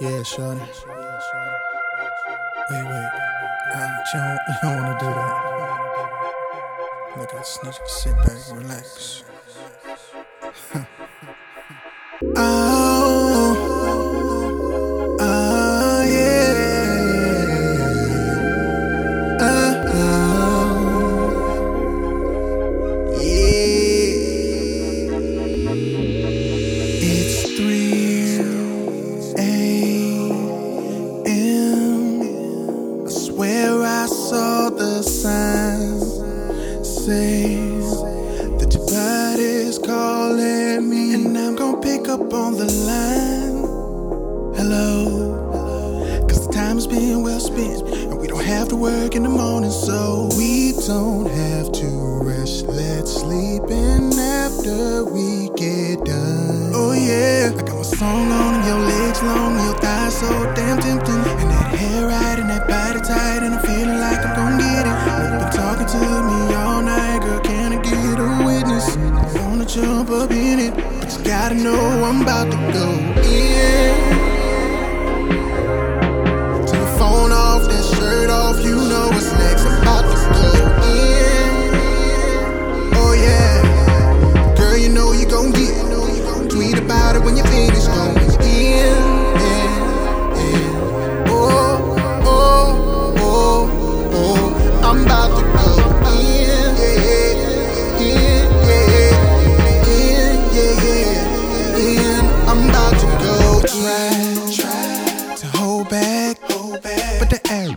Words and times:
Yeah, 0.00 0.22
shorty. 0.24 0.60
Wait, 2.70 2.84
wait. 2.84 3.10
Nah, 3.72 3.88
you 4.12 4.18
don't, 4.20 4.38
you 4.48 4.54
don't 4.62 4.76
wanna 4.82 4.98
do 4.98 5.06
that. 5.06 5.34
Look, 7.16 7.32
I 7.34 7.42
you 7.42 7.84
to 7.84 7.88
sit 7.88 8.16
back 8.16 8.38
relax. 8.52 9.22
oh, 12.36 12.70
pick 41.84 42.08
up 42.08 42.32
on 42.32 42.56
the 42.56 42.64
line. 42.88 43.60
Hello, 44.56 46.24
cause 46.26 46.46
the 46.46 46.52
time's 46.52 46.86
been 46.86 47.22
well 47.22 47.38
spent, 47.38 47.86
and 48.08 48.18
we 48.18 48.26
don't 48.26 48.46
have 48.46 48.68
to 48.68 48.76
work 48.76 49.14
in 49.14 49.22
the 49.22 49.28
morning, 49.28 49.70
so 49.70 50.30
we 50.38 50.72
don't 50.88 51.28
have 51.28 51.70
to 51.72 51.86
rush. 52.24 52.62
Let's 52.62 53.12
sleep 53.20 53.64
in 53.68 54.18
after 54.18 55.04
we 55.04 55.50
get 55.60 56.02
done. 56.06 56.72
Oh 56.72 56.92
yeah, 56.92 57.52
I 57.52 57.62
got 57.62 57.76
my 57.76 57.82
song 57.82 58.32
on, 58.32 58.54
and 58.54 58.64
your 58.64 58.80
legs 58.80 59.22
long, 59.22 59.52
your 59.66 59.76
thighs 59.76 60.18
so 60.18 60.30
damn 60.56 60.80
tempting, 60.80 61.14
and 61.14 61.50
that 61.52 61.74
hair 61.76 62.06
right 62.08 62.38
and 62.38 62.48
that 62.48 62.66
body 62.66 63.00
tight, 63.00 63.43
gotta 71.48 71.62
know 71.62 72.04
I'm 72.04 72.22
about 72.22 72.50
to 72.50 72.56
go 72.72 72.88
in. 73.20 73.94
Turn 76.66 76.80
your 76.80 76.98
phone 76.98 77.32
off, 77.32 77.68
that 77.68 77.84
shirt 77.98 78.30
off, 78.30 78.64
you 78.64 78.76
know 78.76 79.08
what's 79.12 79.30
next. 79.32 79.73
Hold 106.14 106.82
back, 106.82 107.18
but 107.18 107.30
the 107.30 107.40
air 107.50 107.76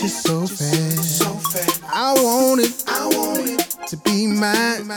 just 0.00 0.22
so 0.22 0.46
fast. 0.46 1.18
So 1.18 1.26
fast. 1.52 1.82
I 1.92 2.14
want 2.14 2.60
it, 2.60 2.84
I 2.88 3.06
want 3.16 3.48
it 3.48 3.60
to 3.88 3.96
be 3.98 4.26
mine, 4.26 4.88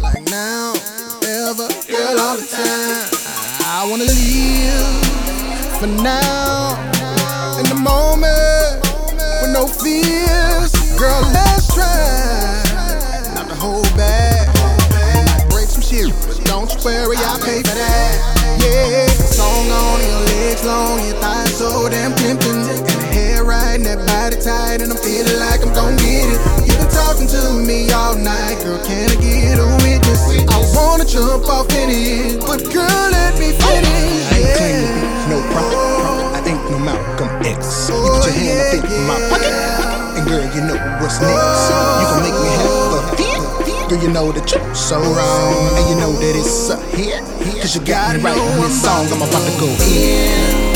like 0.00 0.24
now, 0.30 0.74
ever, 1.22 1.68
girl, 1.90 2.20
all 2.20 2.36
the 2.36 2.46
time. 2.46 3.10
I 3.66 3.86
wanna 3.90 4.04
live 4.04 4.94
for 5.80 5.90
now, 6.02 6.78
in 7.58 7.66
the 7.68 7.80
moment, 7.82 8.82
with 9.42 9.52
no 9.52 9.66
fears. 9.66 10.72
Girl, 10.98 11.22
let's 11.34 11.66
try 11.74 12.62
not 13.34 13.48
to 13.48 13.54
hold 13.56 13.90
back. 13.96 14.46
Might 15.26 15.46
break 15.50 15.68
some 15.68 15.82
shit, 15.82 16.12
but 16.26 16.38
don't 16.44 16.70
you 16.72 16.78
worry, 16.84 17.16
I 17.18 17.40
pay 17.42 17.62
for 17.62 17.74
that. 17.74 17.83
To 27.34 27.52
me 27.66 27.90
all 27.90 28.14
night, 28.16 28.62
girl. 28.62 28.78
Can 28.86 29.10
I 29.10 29.16
get 29.18 29.58
a 29.58 29.66
witness? 29.82 30.22
I 30.46 30.58
wanna 30.74 31.04
jump 31.04 31.48
off 31.48 31.70
in 31.74 31.90
it, 31.90 32.40
but 32.40 32.62
girl, 32.70 33.04
let 33.10 33.34
me 33.38 33.50
finish. 33.50 34.22
I 34.30 34.38
ain't 34.38 34.56
claim 34.56 34.76
to 34.78 34.90
be 34.94 35.02
no 35.30 35.38
prophet, 35.50 35.74
prophet. 35.74 36.34
I 36.34 36.50
ain't 36.50 36.70
no 36.70 36.78
Malcolm 36.78 37.30
X. 37.42 37.90
You 37.90 37.96
put 37.98 38.24
your 38.26 38.34
hand 38.34 38.78
up 38.78 38.90
in 38.90 39.02
my 39.10 39.18
oh, 39.18 39.30
pocket, 39.30 39.54
and 40.16 40.24
girl, 40.28 40.46
you 40.54 40.62
know 40.68 40.78
what's 41.02 41.18
next. 41.18 41.70
You 42.00 42.06
can 42.10 42.20
make 42.22 42.38
me 42.38 42.50
have 42.62 42.94
a 42.94 43.02
fit. 43.18 43.88
Girl, 43.90 44.00
you 44.02 44.10
know 44.10 44.32
that 44.32 44.46
you're 44.50 44.74
so 44.74 44.98
wrong, 45.00 45.78
and 45.78 45.86
you 45.90 45.96
know 45.98 46.12
that 46.12 46.34
it's 46.38 46.70
a 46.70 46.76
hit. 46.96 47.20
Cause 47.60 47.74
you 47.74 47.82
got 47.84 48.16
me 48.16 48.22
right 48.22 48.36
in 48.36 48.60
this 48.62 48.82
song, 48.82 49.06
I'm 49.10 49.22
about 49.22 49.42
to 49.44 49.52
go 49.60 49.68
in. 49.84 50.73